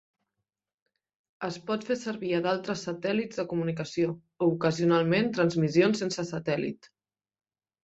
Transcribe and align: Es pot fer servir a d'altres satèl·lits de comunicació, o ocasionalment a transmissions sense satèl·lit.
Es 1.47 1.59
pot 1.67 1.85
fer 1.89 1.97
servir 2.03 2.31
a 2.37 2.39
d'altres 2.47 2.87
satèl·lits 2.89 3.41
de 3.43 3.47
comunicació, 3.53 4.17
o 4.45 4.49
ocasionalment 4.55 5.31
a 5.31 5.37
transmissions 5.39 6.05
sense 6.05 6.29
satèl·lit. 6.35 6.93